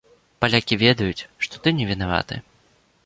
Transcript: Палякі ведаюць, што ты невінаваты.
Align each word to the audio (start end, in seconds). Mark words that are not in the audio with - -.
Палякі 0.43 0.77
ведаюць, 0.83 1.27
што 1.49 1.61
ты 1.67 1.75
невінаваты. 1.81 2.35